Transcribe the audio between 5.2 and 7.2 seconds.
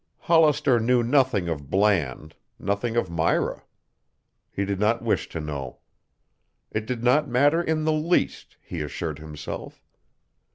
to know. It did